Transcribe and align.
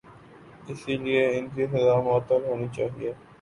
اسی 0.69 0.93
لئے 1.03 1.21
ان 1.37 1.45
کی 1.53 1.63
سزا 1.71 1.95
معطل 2.05 2.41
ہونی 2.47 2.67
چاہیے۔ 2.75 3.11